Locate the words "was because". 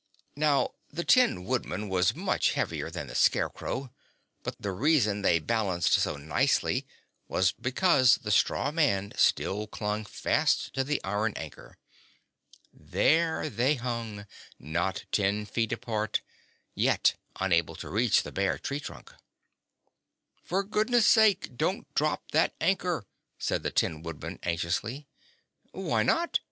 7.27-8.15